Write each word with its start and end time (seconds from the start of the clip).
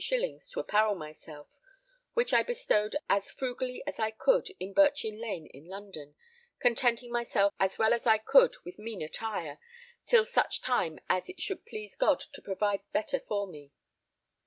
_to 0.51 0.59
apparel 0.59 0.95
myself, 0.95 1.47
which 2.15 2.33
I 2.33 2.41
bestowed 2.41 2.95
as 3.07 3.31
frugally 3.31 3.83
as 3.85 3.99
I 3.99 4.09
could 4.09 4.47
in 4.59 4.73
Birchin 4.73 5.21
Lane 5.21 5.45
in 5.53 5.67
London, 5.67 6.15
contenting 6.59 7.11
myself 7.11 7.53
as 7.59 7.77
well 7.77 7.93
as 7.93 8.07
I 8.07 8.17
could 8.17 8.55
with 8.65 8.79
mean 8.79 9.03
attire, 9.03 9.59
till 10.07 10.25
such 10.25 10.63
time 10.63 10.97
as 11.07 11.29
it 11.29 11.39
should 11.39 11.67
please 11.67 11.95
God 11.95 12.19
to 12.19 12.41
provide 12.41 12.81
better 12.91 13.19
for 13.19 13.45
me. 13.45 13.73